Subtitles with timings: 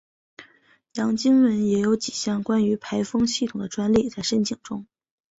[0.95, 4.87] 杨经文也有几项关于排风系统的专利在申请中。